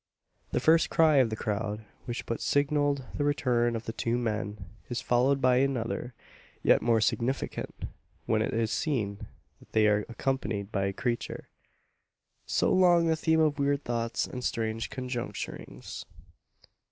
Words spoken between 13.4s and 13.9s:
of weird